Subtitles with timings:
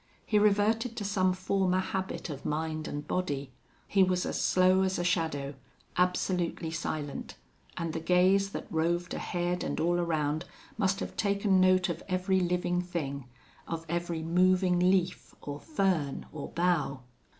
[0.25, 3.51] He reverted to some former habit of mind and body.
[3.87, 5.53] He was as slow as a shadow,
[5.95, 7.35] absolutely silent,
[7.77, 10.45] and the gaze that roved ahead and all around
[10.75, 13.25] must have taken note of every living thing,
[13.67, 17.01] of every moving leaf or fern or bough.